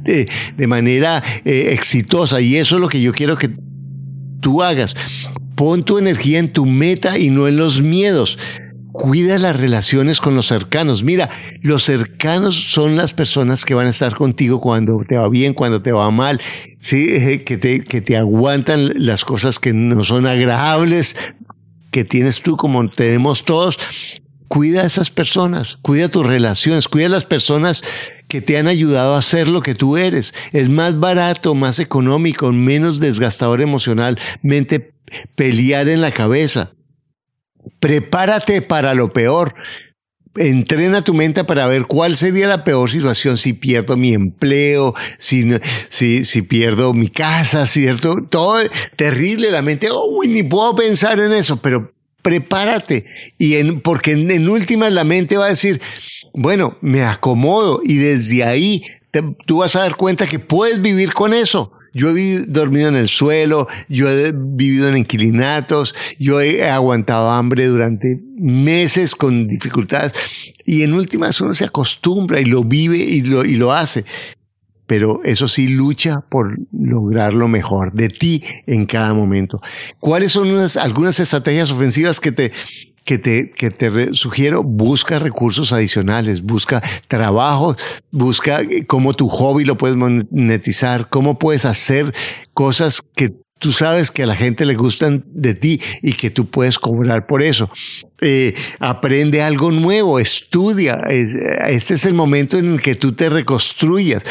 eh, 0.06 0.25
de 0.57 0.68
manera 0.68 1.21
eh, 1.45 1.69
exitosa. 1.74 2.42
Y 2.42 2.56
eso 2.56 2.75
es 2.75 2.81
lo 2.81 2.88
que 2.88 3.01
yo 3.01 3.13
quiero 3.13 3.38
que 3.38 3.51
tú 4.42 4.63
hagas. 4.63 4.96
Pon 5.55 5.84
tu 5.84 5.98
energía 5.98 6.39
en 6.39 6.51
tu 6.51 6.65
meta 6.65 7.17
y 7.17 7.29
no 7.29 7.48
en 7.48 7.58
los 7.58 7.81
miedos. 7.81 8.39
Cuida 8.91 9.38
las 9.38 9.55
relaciones 9.55 10.20
con 10.20 10.36
los 10.36 10.48
cercanos. 10.48 11.03
Mira, 11.03 11.29
los 11.62 11.84
cercanos 11.84 12.72
son 12.72 12.96
las 12.96 13.13
personas 13.13 13.65
que 13.65 13.74
van 13.74 13.88
a 13.88 13.91
estar 13.91 14.15
contigo 14.15 14.60
cuando 14.60 15.03
te 15.08 15.15
va 15.15 15.30
bien, 15.30 15.53
cuando 15.53 15.82
te 15.82 15.91
va 15.91 16.10
mal, 16.10 16.41
¿sí? 16.80 17.08
Eh, 17.10 17.44
que, 17.44 17.58
te, 17.58 17.82
que 17.82 18.01
te 18.01 18.18
aguantan 18.18 18.91
las 18.96 19.24
cosas 19.24 19.60
que 19.60 19.74
no 19.74 20.03
son 20.03 20.25
agradables, 20.25 21.15
que 21.91 22.03
tienes 22.03 22.41
tú 22.41 22.58
como 22.58 22.89
tenemos 22.89 23.46
todos. 23.46 23.77
Cuida 24.48 24.82
a 24.82 24.86
esas 24.86 25.10
personas, 25.10 25.77
cuida 25.82 26.10
tus 26.10 26.25
relaciones, 26.25 26.88
cuida 26.88 27.06
a 27.06 27.10
las 27.10 27.25
personas 27.25 27.84
que 28.27 28.41
te 28.41 28.58
han 28.58 28.68
ayudado 28.68 29.15
a 29.15 29.22
ser 29.22 29.48
lo 29.48 29.62
que 29.62 29.75
tú 29.75 29.98
eres. 29.98 30.34
Es 30.51 30.68
más 30.68 31.00
barato, 31.00 31.56
más 31.56 31.80
económico, 31.80 32.51
menos 32.51 33.00
desgastador 33.00 33.62
emocionalmente 33.62 34.94
pelear 35.36 35.88
en 35.88 36.01
la 36.01 36.12
cabeza 36.12 36.72
prepárate 37.80 38.62
para 38.62 38.94
lo 38.94 39.12
peor. 39.12 39.53
Entrena 40.35 41.03
tu 41.03 41.13
mente 41.13 41.43
para 41.43 41.67
ver 41.67 41.85
cuál 41.88 42.15
sería 42.15 42.47
la 42.47 42.63
peor 42.63 42.89
situación 42.89 43.38
si 43.38 43.53
pierdo 43.53 43.97
mi 43.97 44.13
empleo, 44.13 44.93
si, 45.17 45.50
si, 45.89 46.23
si 46.23 46.41
pierdo 46.41 46.93
mi 46.93 47.09
casa, 47.09 47.67
¿cierto? 47.67 48.21
Todo 48.29 48.59
terrible, 48.95 49.51
la 49.51 49.61
mente, 49.61 49.89
oh, 49.91 50.21
ni 50.25 50.43
puedo 50.43 50.73
pensar 50.75 51.19
en 51.19 51.33
eso, 51.33 51.57
pero 51.57 51.93
prepárate. 52.21 53.05
Y 53.38 53.55
en, 53.55 53.81
porque 53.81 54.11
en, 54.11 54.31
en 54.31 54.47
últimas 54.47 54.93
la 54.93 55.03
mente 55.03 55.38
va 55.38 55.45
a 55.47 55.50
decir, 55.50 55.81
bueno, 56.33 56.77
me 56.81 57.03
acomodo 57.03 57.81
y 57.83 57.97
desde 57.97 58.43
ahí 58.43 58.85
tú 59.45 59.57
vas 59.57 59.75
a 59.75 59.81
dar 59.81 59.95
cuenta 59.95 60.27
que 60.27 60.39
puedes 60.39 60.81
vivir 60.81 61.13
con 61.13 61.33
eso. 61.33 61.73
Yo 61.93 62.15
he 62.15 62.45
dormido 62.45 62.88
en 62.88 62.95
el 62.95 63.10
suelo, 63.10 63.67
yo 63.89 64.10
he 64.10 64.31
vivido 64.33 64.88
en 64.88 64.98
inquilinatos, 64.98 65.93
yo 66.17 66.39
he 66.39 66.69
aguantado 66.69 67.29
hambre 67.29 67.65
durante 67.65 68.19
meses 68.38 69.13
con 69.13 69.48
dificultades 69.48 70.13
y 70.65 70.83
en 70.83 70.93
últimas 70.93 71.41
uno 71.41 71.53
se 71.53 71.65
acostumbra 71.65 72.39
y 72.39 72.45
lo 72.45 72.63
vive 72.63 72.98
y 72.98 73.21
lo, 73.21 73.43
y 73.43 73.55
lo 73.55 73.74
hace. 73.74 74.05
Pero 74.88 75.21
eso 75.24 75.48
sí, 75.48 75.67
lucha 75.69 76.21
por 76.21 76.57
lograr 76.74 77.33
lo 77.33 77.48
mejor 77.48 77.93
de 77.93 78.10
ti 78.10 78.43
en 78.67 78.86
cada 78.86 79.13
momento. 79.13 79.62
¿Cuáles 80.00 80.33
son 80.33 80.50
algunas 80.79 81.19
estrategias 81.19 81.71
ofensivas 81.71 82.19
que 82.19 82.33
te, 82.33 82.51
que 83.05 83.17
te, 83.17 83.51
que 83.51 83.70
te 83.70 84.13
sugiero, 84.13 84.63
busca 84.63 85.20
recursos 85.20 85.74
adicionales, 85.74 86.41
busca 86.41 86.81
trabajo, 87.08 87.75
busca 88.12 88.62
cómo 88.88 89.13
tu 89.13 89.27
hobby 89.27 89.65
lo 89.65 89.77
puedes 89.77 89.98
monetizar, 89.98 91.10
cómo 91.10 91.39
puedes 91.39 91.65
hacer 91.65 92.13
cosas 92.53 93.01
que 93.15 93.34
tú 93.62 93.72
sabes 93.72 94.10
que 94.10 94.24
a 94.24 94.25
la 94.25 94.36
gente 94.36 94.65
le 94.65 94.75
gustan 94.75 95.24
de 95.27 95.53
ti 95.53 95.79
y 96.01 96.13
que 96.13 96.31
tú 96.31 96.50
puedes 96.50 96.79
cobrar 96.79 97.27
por 97.27 97.43
eso. 97.43 97.70
Eh, 98.20 98.55
aprende 98.79 99.41
algo 99.43 99.72
nuevo, 99.72 100.20
estudia. 100.20 101.00
este 101.08 101.93
es 101.93 102.05
el 102.05 102.15
momento 102.15 102.58
en 102.58 102.74
el 102.74 102.81
que 102.81 102.96
tú 102.96 103.13
te 103.13 103.29
reconstruyas. 103.29 104.24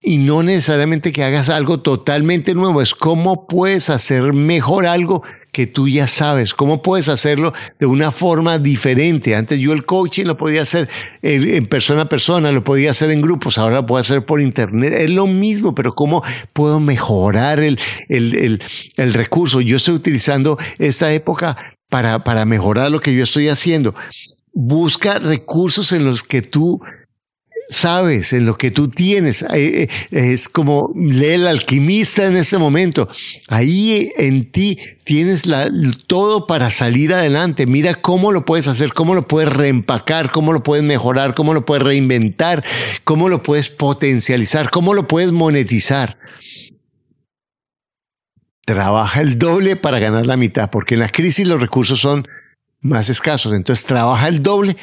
Y 0.00 0.18
no 0.18 0.44
necesariamente 0.44 1.10
que 1.10 1.24
hagas 1.24 1.48
algo 1.48 1.80
totalmente 1.80 2.54
nuevo, 2.54 2.80
es 2.80 2.94
cómo 2.94 3.48
puedes 3.48 3.90
hacer 3.90 4.32
mejor 4.32 4.86
algo 4.86 5.24
que 5.58 5.66
tú 5.66 5.88
ya 5.88 6.06
sabes, 6.06 6.54
cómo 6.54 6.82
puedes 6.82 7.08
hacerlo 7.08 7.52
de 7.80 7.86
una 7.86 8.12
forma 8.12 8.60
diferente. 8.60 9.34
Antes 9.34 9.58
yo 9.58 9.72
el 9.72 9.84
coaching 9.84 10.24
lo 10.24 10.36
podía 10.36 10.62
hacer 10.62 10.88
en 11.20 11.66
persona 11.66 12.02
a 12.02 12.08
persona, 12.08 12.52
lo 12.52 12.62
podía 12.62 12.92
hacer 12.92 13.10
en 13.10 13.20
grupos, 13.20 13.58
ahora 13.58 13.80
lo 13.80 13.86
puedo 13.86 14.00
hacer 14.00 14.24
por 14.24 14.40
internet. 14.40 14.92
Es 14.92 15.10
lo 15.10 15.26
mismo, 15.26 15.74
pero 15.74 15.96
cómo 15.96 16.22
puedo 16.52 16.78
mejorar 16.78 17.58
el, 17.58 17.76
el, 18.08 18.62
el, 18.96 19.14
recurso. 19.14 19.60
Yo 19.60 19.78
estoy 19.78 19.96
utilizando 19.96 20.58
esta 20.78 21.12
época 21.12 21.56
para, 21.88 22.22
para 22.22 22.44
mejorar 22.44 22.92
lo 22.92 23.00
que 23.00 23.12
yo 23.12 23.24
estoy 23.24 23.48
haciendo. 23.48 23.96
Busca 24.52 25.18
recursos 25.18 25.90
en 25.90 26.04
los 26.04 26.22
que 26.22 26.40
tú 26.40 26.80
sabes, 27.68 28.32
en 28.32 28.46
lo 28.46 28.56
que 28.56 28.70
tú 28.70 28.88
tienes. 28.88 29.42
Eh, 29.42 29.88
eh, 29.88 29.88
es 30.10 30.48
como 30.48 30.92
lee 30.94 31.34
el 31.34 31.46
alquimista 31.46 32.26
en 32.26 32.36
ese 32.36 32.58
momento. 32.58 33.08
Ahí 33.48 34.10
en 34.16 34.50
ti 34.50 34.78
tienes 35.04 35.44
todo 36.06 36.46
para 36.46 36.70
salir 36.70 37.14
adelante. 37.14 37.66
Mira 37.66 37.94
cómo 37.94 38.32
lo 38.32 38.44
puedes 38.44 38.68
hacer, 38.68 38.92
cómo 38.92 39.14
lo 39.14 39.28
puedes 39.28 39.52
reempacar, 39.52 40.30
cómo 40.30 40.52
lo 40.52 40.62
puedes 40.62 40.84
mejorar, 40.84 41.34
cómo 41.34 41.54
lo 41.54 41.64
puedes 41.64 41.84
reinventar, 41.84 42.64
cómo 43.04 43.28
lo 43.28 43.42
puedes 43.42 43.68
potencializar, 43.68 44.70
cómo 44.70 44.94
lo 44.94 45.06
puedes 45.06 45.32
monetizar. 45.32 46.18
Trabaja 48.64 49.22
el 49.22 49.38
doble 49.38 49.76
para 49.76 49.98
ganar 49.98 50.26
la 50.26 50.36
mitad, 50.36 50.70
porque 50.70 50.94
en 50.94 51.00
la 51.00 51.08
crisis 51.08 51.46
los 51.46 51.58
recursos 51.58 52.00
son 52.00 52.26
más 52.80 53.08
escasos. 53.08 53.54
Entonces 53.54 53.86
trabaja 53.86 54.28
el 54.28 54.42
doble 54.42 54.76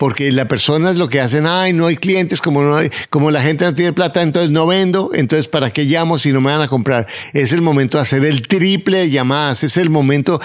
porque 0.00 0.32
las 0.32 0.46
personas 0.46 0.96
lo 0.96 1.10
que 1.10 1.20
hacen, 1.20 1.44
ay, 1.46 1.74
no 1.74 1.84
hay 1.84 1.96
clientes, 1.96 2.40
como, 2.40 2.62
no 2.62 2.76
hay, 2.76 2.90
como 3.10 3.30
la 3.30 3.42
gente 3.42 3.66
no 3.66 3.74
tiene 3.74 3.92
plata, 3.92 4.22
entonces 4.22 4.50
no 4.50 4.66
vendo, 4.66 5.10
entonces 5.12 5.46
¿para 5.46 5.74
qué 5.74 5.84
llamo 5.84 6.16
si 6.16 6.32
no 6.32 6.40
me 6.40 6.50
van 6.50 6.62
a 6.62 6.68
comprar? 6.68 7.06
Es 7.34 7.52
el 7.52 7.60
momento 7.60 7.98
de 7.98 8.02
hacer 8.04 8.24
el 8.24 8.48
triple 8.48 8.96
de 9.00 9.10
llamadas, 9.10 9.62
es 9.62 9.76
el 9.76 9.90
momento 9.90 10.40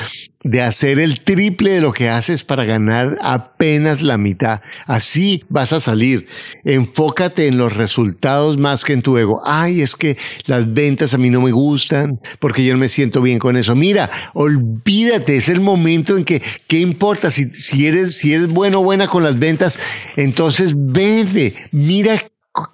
de 0.46 0.62
hacer 0.62 1.00
el 1.00 1.22
triple 1.22 1.72
de 1.72 1.82
lo 1.82 1.92
que 1.92 2.08
haces 2.08 2.44
para 2.44 2.66
ganar 2.66 3.18
apenas 3.20 4.04
la 4.04 4.20
mitad. 4.20 4.62
Así 4.86 5.44
vas 5.50 5.74
a 5.74 5.80
salir. 5.80 6.28
Enfócate 6.64 7.48
en 7.48 7.58
los 7.58 7.74
resultados 7.74 8.60
más 8.60 8.86
que 8.86 8.94
en 8.94 9.02
tu 9.02 9.18
ego. 9.18 9.42
Ay, 9.44 9.82
es 9.82 9.96
que 9.96 10.18
las 10.46 10.72
ventas 10.72 11.16
a 11.16 11.18
mí 11.18 11.32
no 11.32 11.42
me 11.42 11.52
gustan 11.52 12.20
porque 12.40 12.64
yo 12.64 12.74
no 12.74 12.80
me 12.80 12.90
siento 12.90 13.24
bien 13.24 13.40
con 13.40 13.58
eso. 13.58 13.76
Mira, 13.76 14.30
olvídate, 14.36 15.36
es 15.36 15.50
el 15.50 15.62
momento 15.62 16.16
en 16.16 16.24
que, 16.24 16.44
¿qué 16.68 16.80
importa? 16.80 17.32
Si, 17.32 17.46
si 17.46 17.88
eres, 17.88 18.16
si 18.16 18.34
eres 18.34 18.48
bueno 18.48 18.82
o 18.82 18.84
buena 18.84 19.08
con 19.08 19.24
las 19.24 19.40
ventas, 19.40 19.80
entonces 20.16 20.76
vende. 20.76 21.56
Mira 21.72 22.22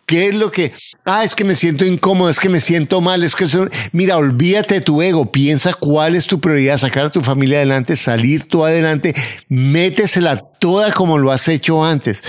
¿Qué 0.06 0.28
es 0.28 0.36
lo 0.36 0.52
que, 0.52 0.74
ah, 1.06 1.24
es 1.24 1.36
que 1.36 1.44
me 1.44 1.56
siento 1.56 1.86
incómodo, 1.86 2.30
es 2.30 2.40
que 2.40 2.50
me 2.50 2.60
siento 2.60 3.02
mal, 3.02 3.24
es 3.24 3.36
que, 3.36 3.46
mira, 3.92 4.18
olvídate 4.18 4.76
de 4.76 4.82
tu 4.82 5.02
ego, 5.02 5.32
piensa 5.32 5.74
cuál 5.74 6.16
es 6.16 6.28
tu 6.28 6.40
prioridad, 6.40 6.78
sacar 6.78 7.06
a 7.06 7.12
tu 7.12 7.22
familia 7.22 7.58
adelante, 7.58 7.96
salir 7.96 8.44
tú 8.48 8.66
adelante, 8.66 9.16
métesela 9.48 10.38
toda 10.38 10.92
como 10.92 11.18
lo 11.18 11.32
has 11.32 11.48
hecho 11.48 11.84
antes. 11.84 12.22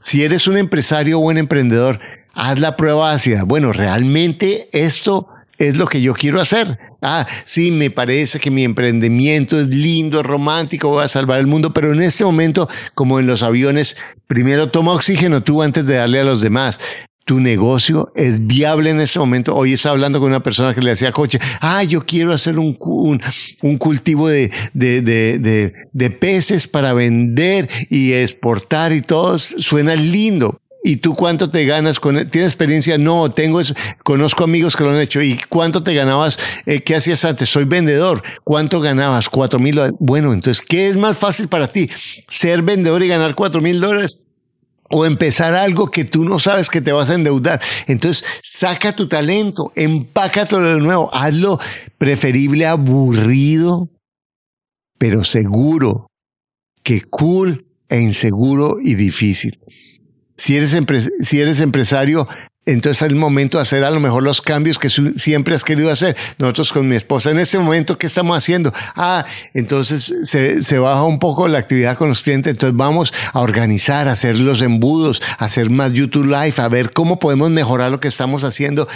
Si 0.00 0.22
eres 0.22 0.46
un 0.46 0.56
empresario 0.56 1.18
o 1.18 1.22
un 1.22 1.38
emprendedor, 1.38 2.00
haz 2.34 2.58
la 2.58 2.76
prueba 2.76 3.12
ácida. 3.12 3.44
Bueno, 3.44 3.72
realmente 3.72 4.68
esto 4.72 5.28
es 5.58 5.76
lo 5.76 5.86
que 5.86 6.00
yo 6.00 6.14
quiero 6.14 6.40
hacer. 6.40 6.78
Ah, 7.02 7.26
sí, 7.44 7.70
me 7.70 7.90
parece 7.90 8.38
que 8.38 8.50
mi 8.50 8.64
emprendimiento 8.64 9.58
es 9.58 9.68
lindo, 9.68 10.20
es 10.20 10.26
romántico, 10.26 10.88
voy 10.88 11.04
a 11.04 11.08
salvar 11.08 11.40
el 11.40 11.46
mundo, 11.46 11.72
pero 11.72 11.92
en 11.92 12.02
este 12.02 12.24
momento, 12.24 12.68
como 12.94 13.18
en 13.18 13.26
los 13.26 13.42
aviones, 13.42 13.96
primero 14.30 14.70
toma 14.70 14.92
oxígeno 14.92 15.42
tú 15.42 15.60
antes 15.60 15.88
de 15.88 15.96
darle 15.96 16.20
a 16.20 16.24
los 16.24 16.40
demás 16.40 16.78
tu 17.24 17.40
negocio 17.40 18.12
es 18.14 18.46
viable 18.46 18.90
en 18.90 19.00
este 19.00 19.18
momento. 19.18 19.54
Hoy 19.54 19.72
estaba 19.72 19.92
hablando 19.92 20.18
con 20.18 20.30
una 20.30 20.42
persona 20.42 20.74
que 20.74 20.80
le 20.80 20.90
hacía 20.90 21.12
coche. 21.12 21.38
Ah, 21.60 21.84
yo 21.84 22.04
quiero 22.04 22.32
hacer 22.32 22.58
un, 22.58 22.76
un, 23.62 23.78
cultivo 23.78 24.28
de, 24.28 24.50
de, 24.72 25.00
de, 25.00 25.72
de, 25.92 26.10
peces 26.10 26.66
para 26.66 26.92
vender 26.92 27.68
y 27.88 28.12
exportar 28.12 28.92
y 28.92 29.02
todo. 29.02 29.38
Suena 29.38 29.94
lindo. 29.94 30.60
¿Y 30.82 30.96
tú 30.96 31.14
cuánto 31.14 31.50
te 31.50 31.64
ganas 31.66 32.00
con 32.00 32.30
¿Tienes 32.30 32.52
experiencia? 32.52 32.96
No, 32.96 33.28
tengo 33.28 33.60
eso. 33.60 33.74
Conozco 34.02 34.44
amigos 34.44 34.76
que 34.76 34.84
lo 34.84 34.90
han 34.90 35.00
hecho. 35.00 35.20
¿Y 35.20 35.38
cuánto 35.48 35.82
te 35.82 35.94
ganabas? 35.94 36.38
Eh, 36.64 36.80
¿Qué 36.82 36.96
hacías 36.96 37.24
antes? 37.24 37.50
Soy 37.50 37.64
vendedor. 37.64 38.22
¿Cuánto 38.44 38.80
ganabas? 38.80 39.28
Cuatro 39.28 39.58
mil 39.58 39.74
dólares. 39.74 39.96
Bueno, 40.00 40.32
entonces, 40.32 40.64
¿qué 40.66 40.88
es 40.88 40.96
más 40.96 41.18
fácil 41.18 41.48
para 41.48 41.70
ti? 41.70 41.90
¿Ser 42.28 42.62
vendedor 42.62 43.02
y 43.02 43.08
ganar 43.08 43.34
cuatro 43.34 43.60
mil 43.60 43.80
dólares? 43.80 44.18
o 44.92 45.06
empezar 45.06 45.54
algo 45.54 45.90
que 45.90 46.04
tú 46.04 46.24
no 46.24 46.40
sabes 46.40 46.68
que 46.68 46.80
te 46.80 46.90
vas 46.90 47.10
a 47.10 47.14
endeudar. 47.14 47.60
Entonces, 47.86 48.24
saca 48.42 48.92
tu 48.92 49.06
talento, 49.06 49.72
empácatelo 49.76 50.74
de 50.74 50.80
nuevo, 50.80 51.14
hazlo 51.14 51.60
preferible 51.96 52.66
aburrido, 52.66 53.88
pero 54.98 55.22
seguro, 55.22 56.08
que 56.82 57.02
cool 57.02 57.66
e 57.88 58.00
inseguro 58.00 58.78
y 58.82 58.96
difícil. 58.96 59.60
Si 60.40 60.56
eres, 60.56 60.74
si 61.20 61.38
eres 61.38 61.60
empresario, 61.60 62.26
entonces 62.66 63.02
es 63.02 63.10
el 63.10 63.16
momento 63.16 63.56
de 63.56 63.62
hacer 63.62 63.84
a 63.84 63.90
lo 63.90 64.00
mejor 64.00 64.22
los 64.22 64.42
cambios 64.42 64.78
que 64.78 64.90
siempre 64.90 65.54
has 65.54 65.64
querido 65.64 65.90
hacer. 65.90 66.14
Nosotros 66.38 66.72
con 66.72 66.88
mi 66.88 66.94
esposa, 66.94 67.30
en 67.30 67.38
este 67.38 67.58
momento, 67.58 67.96
¿qué 67.96 68.06
estamos 68.06 68.36
haciendo? 68.36 68.72
Ah, 68.94 69.24
entonces 69.54 70.12
se, 70.24 70.78
baja 70.78 71.04
un 71.04 71.18
poco 71.18 71.48
la 71.48 71.58
actividad 71.58 71.96
con 71.96 72.10
los 72.10 72.22
clientes. 72.22 72.50
Entonces 72.50 72.76
vamos 72.76 73.14
a 73.32 73.40
organizar, 73.40 74.08
a 74.08 74.12
hacer 74.12 74.38
los 74.38 74.60
embudos, 74.60 75.22
a 75.38 75.46
hacer 75.46 75.70
más 75.70 75.94
YouTube 75.94 76.26
Live, 76.26 76.54
a 76.58 76.68
ver 76.68 76.92
cómo 76.92 77.18
podemos 77.18 77.50
mejorar 77.50 77.90
lo 77.90 77.98
que 77.98 78.08
estamos 78.08 78.44
haciendo 78.44 78.86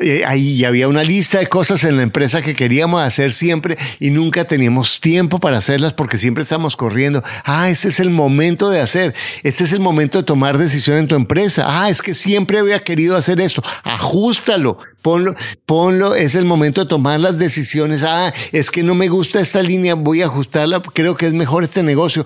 eh, 0.00 0.24
ahí 0.24 0.64
había 0.64 0.88
una 0.88 1.02
lista 1.02 1.40
de 1.40 1.48
cosas 1.48 1.84
en 1.84 1.96
la 1.96 2.02
empresa 2.02 2.40
que 2.40 2.54
queríamos 2.54 3.02
hacer 3.02 3.32
siempre 3.32 3.76
y 3.98 4.10
nunca 4.10 4.46
teníamos 4.46 4.98
tiempo 4.98 5.40
para 5.40 5.58
hacerlas 5.58 5.92
porque 5.92 6.16
siempre 6.16 6.42
estamos 6.42 6.74
corriendo. 6.74 7.22
Ah, 7.44 7.68
este 7.68 7.88
es 7.88 8.00
el 8.00 8.08
momento 8.08 8.70
de 8.70 8.80
hacer. 8.80 9.14
Este 9.42 9.64
es 9.64 9.72
el 9.72 9.80
momento 9.80 10.18
de 10.18 10.24
tomar 10.24 10.56
decisión 10.56 10.96
en 10.96 11.06
tu 11.06 11.16
empresa. 11.16 11.64
Ah, 11.66 11.90
es 11.90 12.00
que 12.00 12.14
siempre 12.14 12.58
había 12.58 12.78
querido 12.80 13.09
hacer 13.16 13.40
esto. 13.40 13.62
Ajústalo. 13.84 14.78
Ponlo, 15.02 15.34
ponlo, 15.64 16.14
es 16.14 16.34
el 16.34 16.44
momento 16.44 16.82
de 16.82 16.86
tomar 16.86 17.20
las 17.20 17.38
decisiones. 17.38 18.02
Ah, 18.02 18.34
es 18.52 18.70
que 18.70 18.82
no 18.82 18.94
me 18.94 19.08
gusta 19.08 19.40
esta 19.40 19.62
línea, 19.62 19.94
voy 19.94 20.20
a 20.20 20.26
ajustarla, 20.26 20.82
creo 20.82 21.16
que 21.16 21.26
es 21.26 21.32
mejor 21.32 21.64
este 21.64 21.82
negocio. 21.82 22.24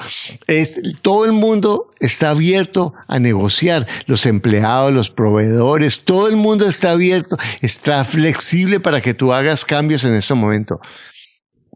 Es, 0.48 0.80
todo 1.00 1.24
el 1.24 1.32
mundo 1.32 1.92
está 2.00 2.30
abierto 2.30 2.92
a 3.06 3.20
negociar, 3.20 3.86
los 4.06 4.26
empleados, 4.26 4.92
los 4.92 5.08
proveedores, 5.08 6.00
todo 6.00 6.26
el 6.28 6.34
mundo 6.34 6.66
está 6.66 6.90
abierto, 6.90 7.36
está 7.60 8.02
flexible 8.02 8.80
para 8.80 9.00
que 9.00 9.14
tú 9.14 9.32
hagas 9.32 9.64
cambios 9.64 10.04
en 10.04 10.14
este 10.14 10.34
momento. 10.34 10.80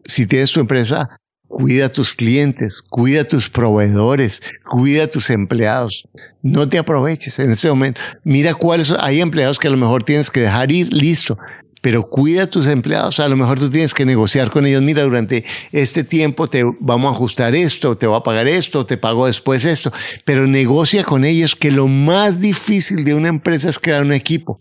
Si 0.05 0.27
tienes 0.27 0.51
tu 0.51 0.59
empresa, 0.59 1.21
Cuida 1.49 1.91
tus 1.91 2.15
clientes, 2.15 2.83
cuida 2.83 3.25
tus 3.25 3.49
proveedores, 3.49 4.41
cuida 4.65 5.07
tus 5.07 5.31
empleados. 5.31 6.07
No 6.43 6.69
te 6.69 6.79
aproveches 6.79 7.39
en 7.39 7.51
ese 7.51 7.69
momento. 7.69 8.01
Mira 8.23 8.55
cuáles 8.55 8.93
hay 8.93 9.21
empleados 9.21 9.59
que 9.59 9.67
a 9.67 9.71
lo 9.71 9.77
mejor 9.77 10.05
tienes 10.05 10.31
que 10.31 10.41
dejar 10.41 10.71
ir, 10.71 10.93
listo 10.93 11.39
pero 11.81 12.09
cuida 12.09 12.45
a 12.45 12.47
tus 12.47 12.67
empleados. 12.67 13.21
A 13.21 13.29
lo 13.29 13.37
mejor 13.37 13.59
tú 13.59 13.71
tienes 13.71 13.95
que 13.95 14.05
negociar 14.05 14.51
con 14.51 14.67
ellos. 14.67 14.83
Mira, 14.83 15.03
durante 15.03 15.45
este 15.73 16.05
tiempo 16.05 16.49
te 16.49 16.65
vamos 16.81 17.13
a 17.13 17.15
ajustar 17.15 17.55
esto, 17.55 17.97
te 17.97 18.07
voy 18.07 18.19
a 18.19 18.23
pagar 18.23 18.47
esto, 18.47 18.87
te 18.87 18.97
pago 18.97 19.27
después 19.27 19.65
esto. 19.65 19.93
Pero 20.25 20.47
negocia 20.47 21.05
con 21.05 21.25
ellos 21.25 21.55
que 21.55 21.71
lo 21.71 21.89
más 21.89 22.41
difícil 22.41 23.05
de 23.05 23.15
una 23.15 23.29
empresa 23.29 23.69
es 23.69 23.79
crear 23.79 24.03
un 24.03 24.13
equipo. 24.13 24.61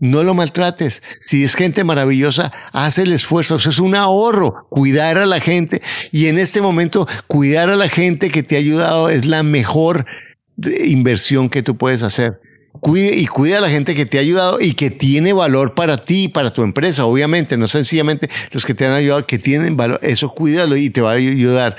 No 0.00 0.22
lo 0.22 0.34
maltrates. 0.34 1.02
Si 1.20 1.42
es 1.42 1.54
gente 1.54 1.82
maravillosa, 1.84 2.52
haz 2.72 2.98
el 2.98 3.12
esfuerzo. 3.12 3.56
Eso 3.56 3.70
es 3.70 3.78
un 3.78 3.94
ahorro. 3.94 4.66
Cuidar 4.70 5.18
a 5.18 5.26
la 5.26 5.40
gente. 5.40 5.82
Y 6.12 6.26
en 6.26 6.38
este 6.38 6.60
momento, 6.60 7.06
cuidar 7.26 7.70
a 7.70 7.76
la 7.76 7.88
gente 7.88 8.30
que 8.30 8.42
te 8.42 8.56
ha 8.56 8.58
ayudado 8.58 9.08
es 9.08 9.24
la 9.24 9.42
mejor 9.42 10.06
inversión 10.84 11.48
que 11.48 11.62
tú 11.62 11.76
puedes 11.76 12.02
hacer 12.02 12.40
cuide 12.80 13.16
y 13.16 13.26
cuida 13.26 13.58
a 13.58 13.60
la 13.60 13.70
gente 13.70 13.94
que 13.94 14.06
te 14.06 14.18
ha 14.18 14.20
ayudado 14.20 14.58
y 14.60 14.74
que 14.74 14.90
tiene 14.90 15.32
valor 15.32 15.74
para 15.74 16.04
ti 16.04 16.28
para 16.28 16.52
tu 16.52 16.62
empresa, 16.62 17.04
obviamente, 17.04 17.56
no 17.56 17.68
sencillamente 17.68 18.28
los 18.50 18.64
que 18.64 18.74
te 18.74 18.86
han 18.86 18.92
ayudado, 18.92 19.26
que 19.26 19.38
tienen 19.38 19.76
valor, 19.76 20.00
eso 20.02 20.30
cuídalo 20.30 20.76
y 20.76 20.90
te 20.90 21.00
va 21.00 21.12
a 21.12 21.14
ayudar. 21.14 21.76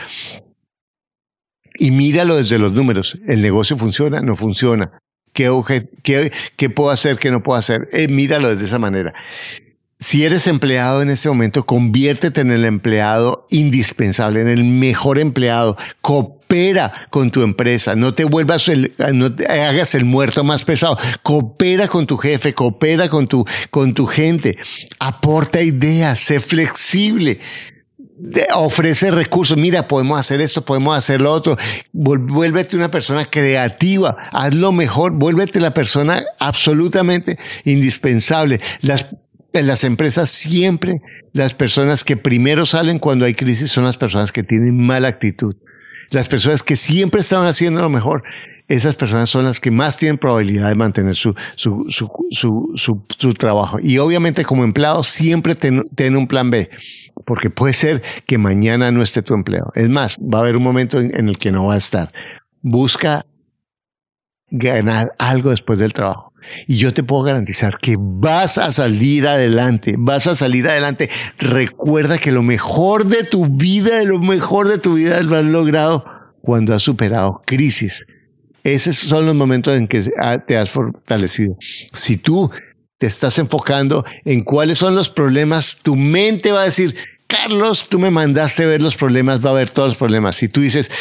Y 1.78 1.92
míralo 1.92 2.36
desde 2.36 2.60
los 2.60 2.74
números, 2.74 3.20
el 3.28 3.42
negocio 3.42 3.78
funciona, 3.78 4.22
no 4.22 4.36
funciona, 4.36 5.00
qué, 5.34 5.50
qué, 6.04 6.32
qué 6.58 6.70
puedo 6.70 6.90
hacer, 6.90 7.18
qué 7.18 7.32
no 7.32 7.42
puedo 7.42 7.58
hacer, 7.58 7.88
eh, 7.94 8.08
míralo 8.08 8.56
de 8.56 8.66
esa 8.66 8.80
manera. 8.80 9.14
Si 10.02 10.24
eres 10.24 10.48
empleado 10.48 11.02
en 11.02 11.10
este 11.10 11.28
momento, 11.28 11.66
conviértete 11.66 12.40
en 12.40 12.52
el 12.52 12.64
empleado 12.64 13.46
indispensable, 13.50 14.40
en 14.40 14.48
el 14.48 14.64
mejor 14.64 15.20
empleado. 15.20 15.76
Coopera 16.00 17.08
con 17.10 17.32
tu 17.32 17.42
empresa, 17.42 17.96
no 17.98 18.14
te 18.14 18.24
vuelvas 18.24 18.70
el, 18.70 18.94
no 19.14 19.30
hagas 19.50 19.96
el 19.96 20.06
muerto 20.06 20.46
más 20.46 20.64
pesado. 20.64 20.98
Coopera 21.22 21.90
con 21.90 22.08
tu 22.08 22.18
jefe, 22.18 22.54
coopera 22.54 23.10
con 23.10 23.28
tu, 23.28 23.46
con 23.72 23.94
tu 23.94 24.08
gente. 24.08 24.58
Aporta 25.00 25.62
ideas, 25.62 26.22
sé 26.22 26.40
flexible 26.40 27.40
ofrece 28.54 29.12
recursos, 29.12 29.58
mira, 29.58 29.88
podemos 29.88 30.20
hacer 30.20 30.42
esto, 30.42 30.66
podemos 30.66 30.98
hacer 30.98 31.22
lo 31.22 31.32
otro, 31.32 31.56
vuélvete 31.94 32.76
una 32.76 32.92
persona 32.92 33.26
creativa, 33.26 34.18
haz 34.34 34.54
lo 34.54 34.74
mejor, 34.74 35.14
vuélvete 35.14 35.62
la 35.62 35.74
persona 35.74 36.22
absolutamente 36.38 37.38
indispensable. 37.64 38.60
Las, 38.82 39.06
en 39.54 39.68
las 39.68 39.84
empresas 39.84 40.30
siempre 40.30 41.02
las 41.34 41.54
personas 41.54 42.04
que 42.04 42.18
primero 42.18 42.66
salen 42.66 43.00
cuando 43.00 43.26
hay 43.26 43.34
crisis 43.34 43.72
son 43.72 43.84
las 43.84 43.98
personas 43.98 44.32
que 44.32 44.44
tienen 44.44 44.86
mala 44.86 45.08
actitud. 45.08 45.56
Las 46.12 46.28
personas 46.28 46.64
que 46.64 46.76
siempre 46.76 47.22
están 47.22 47.46
haciendo 47.46 47.82
lo 47.82 47.90
mejor, 47.90 48.24
esas 48.68 48.96
personas 48.96 49.30
son 49.30 49.46
las 49.46 49.60
que 49.60 49.72
más 49.72 49.98
tienen 49.98 50.18
probabilidad 50.18 50.70
de 50.70 50.76
mantener 50.76 51.16
su, 51.16 51.36
su, 51.56 51.86
su, 51.90 52.10
su, 52.76 53.06
su 53.18 53.34
trabajo. 53.34 53.80
Y 53.82 53.98
obviamente 53.98 54.44
como 54.44 54.64
empleado 54.64 55.04
siempre 55.04 55.56
ten, 55.56 55.84
ten 55.96 56.16
un 56.16 56.28
plan 56.28 56.50
B 56.50 56.70
porque 57.26 57.50
puede 57.50 57.74
ser 57.74 58.02
que 58.26 58.38
mañana 58.38 58.92
no 58.92 59.02
esté 59.02 59.22
tu 59.22 59.34
empleo. 59.34 59.72
Es 59.76 59.90
más, 59.90 60.18
va 60.18 60.40
a 60.40 60.42
haber 60.42 60.56
un 60.56 60.64
momento 60.64 61.00
en, 61.00 61.30
el 61.30 61.38
que 61.38 61.52
no 61.52 61.68
va 61.68 61.76
a 61.76 61.78
estar. 61.78 62.12
Busca 62.62 63.26
ganar 64.50 65.14
algo 65.20 65.52
después 65.52 65.80
del 65.80 65.94
trabajo. 65.94 66.29
Y 66.68 66.78
yo 66.78 66.94
te 66.94 67.04
puedo 67.04 67.24
garantizar 67.24 67.78
que 67.80 67.96
vas 67.98 68.58
a 68.58 68.72
salir 68.72 69.28
adelante, 69.28 69.96
vas 69.98 70.28
a 70.28 70.36
salir 70.36 70.68
adelante. 70.68 71.10
Recuerda 71.38 72.18
que 72.18 72.32
lo 72.32 72.44
mejor 72.44 73.06
de 73.06 73.24
tu 73.24 73.46
vida, 73.48 74.04
lo 74.04 74.20
mejor 74.20 74.68
de 74.68 74.78
tu 74.78 74.96
vida 74.96 75.22
lo 75.22 75.36
has 75.36 75.46
logrado 75.46 76.06
cuando 76.42 76.74
has 76.74 76.84
superado 76.84 77.42
crisis. 77.46 78.06
Esos 78.64 78.98
son 78.98 79.26
los 79.26 79.36
momentos 79.36 79.78
en 79.78 79.88
que 79.88 80.12
te 80.48 80.58
has 80.58 80.70
fortalecido. 80.70 81.56
Si 81.94 82.18
tú 82.18 82.50
te 82.98 83.08
estás 83.08 83.40
enfocando 83.40 84.04
en 84.26 84.44
cuáles 84.44 84.78
son 84.78 84.96
los 84.96 85.10
problemas, 85.10 85.78
tu 85.82 85.96
mente 85.96 86.52
va 86.52 86.64
a 86.64 86.66
decir, 86.66 86.96
Carlos, 87.28 87.88
tú 87.90 88.00
me 88.00 88.10
mandaste 88.10 88.66
ver 88.66 88.82
los 88.82 88.96
problemas, 88.96 89.44
va 89.46 89.52
a 89.52 89.54
ver 89.54 89.70
todos 89.70 89.90
los 89.90 89.98
problemas. 89.98 90.36
Si 90.36 90.50
tú 90.50 90.62
dices, 90.62 90.92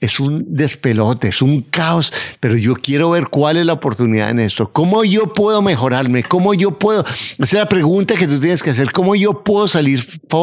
es 0.00 0.20
un 0.20 0.44
despelote, 0.48 1.28
es 1.28 1.42
un 1.42 1.62
caos, 1.62 2.12
pero 2.40 2.56
yo 2.56 2.74
quiero 2.74 3.10
ver 3.10 3.28
cuál 3.28 3.56
es 3.56 3.66
la 3.66 3.74
oportunidad 3.74 4.30
en 4.30 4.40
esto. 4.40 4.70
¿Cómo 4.72 5.04
yo 5.04 5.32
puedo 5.34 5.60
mejorarme? 5.62 6.22
¿Cómo 6.22 6.54
yo 6.54 6.78
puedo? 6.78 7.04
Esa 7.04 7.42
es 7.42 7.52
la 7.54 7.68
pregunta 7.68 8.14
que 8.14 8.26
tú 8.26 8.38
tienes 8.38 8.62
que 8.62 8.70
hacer. 8.70 8.92
¿Cómo 8.92 9.16
yo 9.16 9.42
puedo 9.42 9.66
salir 9.66 10.00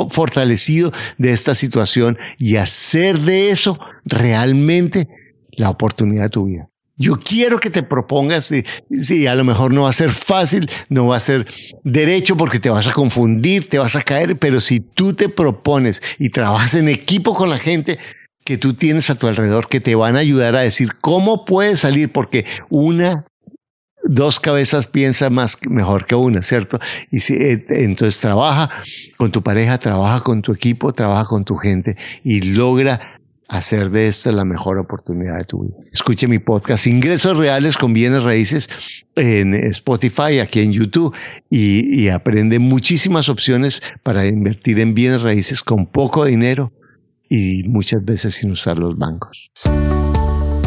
fortalecido 0.10 0.92
de 1.18 1.32
esta 1.32 1.56
situación 1.56 2.18
y 2.38 2.58
hacer 2.58 3.20
de 3.20 3.50
eso 3.50 3.80
realmente 4.04 5.08
la 5.52 5.70
oportunidad 5.70 6.24
de 6.24 6.30
tu 6.30 6.46
vida? 6.46 6.70
Yo 6.98 7.20
quiero 7.20 7.60
que 7.60 7.70
te 7.70 7.84
propongas, 7.84 8.54
sí, 9.02 9.28
a 9.28 9.36
lo 9.36 9.44
mejor 9.44 9.74
no 9.74 9.84
va 9.84 9.90
a 9.90 9.94
ser 9.94 10.12
fácil, 10.12 10.70
no 10.88 11.08
va 11.08 11.18
a 11.18 11.20
ser 11.20 11.46
derecho 11.84 12.38
porque 12.38 12.62
te 12.62 12.70
vas 12.70 12.88
a 12.88 12.94
confundir, 12.94 13.68
te 13.68 13.78
vas 13.78 13.98
a 13.98 14.02
caer, 14.02 14.40
pero 14.40 14.62
si 14.62 14.80
tú 14.80 15.14
te 15.14 15.28
propones 15.28 16.02
y 16.20 16.30
trabajas 16.30 16.76
en 16.76 16.88
equipo 16.88 17.36
con 17.36 17.50
la 17.50 17.60
gente 17.60 18.00
que 18.46 18.58
tú 18.58 18.76
tienes 18.76 19.10
a 19.10 19.16
tu 19.16 19.28
alrededor, 19.28 19.68
que 19.68 19.82
te 19.82 19.96
van 19.96 20.16
a 20.16 20.20
ayudar 20.20 20.56
a 20.56 20.62
decir 20.62 20.94
cómo 21.02 21.46
puedes 21.46 21.80
salir, 21.80 22.12
porque 22.12 22.46
una, 22.70 23.26
dos 24.04 24.40
cabezas 24.40 24.86
piensa 24.86 25.32
más 25.32 25.58
mejor 25.68 26.06
que 26.06 26.14
una, 26.14 26.44
¿cierto? 26.44 26.80
Y 27.12 27.20
si, 27.20 27.34
eh, 27.34 27.66
entonces 27.70 28.22
trabaja 28.22 28.70
con 29.18 29.32
tu 29.32 29.42
pareja, 29.42 29.80
trabaja 29.80 30.22
con 30.22 30.44
tu 30.44 30.54
equipo, 30.54 30.94
trabaja 30.94 31.26
con 31.26 31.44
tu 31.44 31.56
gente 31.56 31.98
y 32.24 32.54
logra 32.54 33.20
hacer 33.48 33.90
de 33.90 34.08
esta 34.08 34.32
la 34.32 34.46
mejor 34.46 34.78
oportunidad 34.78 35.40
de 35.40 35.46
tu 35.46 35.64
vida. 35.64 35.78
Escuche 35.92 36.28
mi 36.28 36.38
podcast 36.38 36.86
Ingresos 36.86 37.38
Reales 37.38 37.78
con 37.78 37.94
Bienes 37.94 38.24
Raíces 38.24 38.70
en 39.16 39.56
Spotify, 39.56 40.40
aquí 40.40 40.60
en 40.60 40.72
YouTube, 40.72 41.16
y, 41.50 42.00
y 42.00 42.10
aprende 42.10 42.60
muchísimas 42.60 43.28
opciones 43.28 43.82
para 44.04 44.28
invertir 44.28 44.80
en 44.80 44.94
bienes 44.94 45.24
raíces 45.24 45.64
con 45.64 45.88
poco 45.88 46.26
dinero 46.26 46.72
y 47.36 47.64
muchas 47.68 48.04
veces 48.04 48.36
sin 48.36 48.52
usar 48.52 48.78
los 48.80 48.98
bancos. 48.98 49.52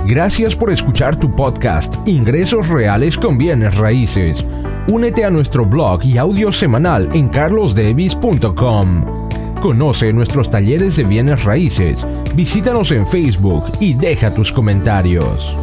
Gracias 0.07 0.57
por 0.57 0.71
escuchar 0.71 1.19
tu 1.19 1.35
podcast 1.35 1.95
Ingresos 2.07 2.69
Reales 2.69 3.19
con 3.19 3.37
Bienes 3.37 3.77
Raíces. 3.77 4.45
Únete 4.89 5.25
a 5.25 5.31
nuestro 5.31 5.67
blog 5.67 6.05
y 6.05 6.17
audio 6.17 6.51
semanal 6.51 7.11
en 7.13 7.29
carlosdevis.com. 7.29 9.19
Conoce 9.61 10.13
nuestros 10.13 10.51
talleres 10.51 10.97
de 10.97 11.05
bienes 11.05 11.45
raíces, 11.45 12.07
visítanos 12.35 12.91
en 12.93 13.07
Facebook 13.07 13.65
y 13.81 13.95
deja 13.95 14.33
tus 14.33 14.53
comentarios. 14.53 15.55